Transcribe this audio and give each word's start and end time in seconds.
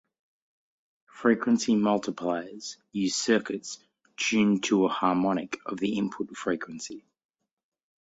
Frequency 1.13 1.75
multipliers 1.75 2.77
use 2.91 3.15
circuits 3.15 3.77
tuned 4.17 4.63
to 4.63 4.85
a 4.85 4.89
harmonic 4.89 5.57
of 5.67 5.77
the 5.79 5.95
input 5.99 6.35
frequency. 6.35 7.05